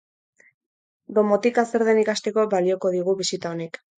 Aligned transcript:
Domotika 1.17 1.65
zer 1.73 1.85
den 1.89 2.01
ikasteko 2.05 2.47
balioko 2.57 2.95
digu 2.99 3.17
bisita 3.23 3.55
honek. 3.55 3.81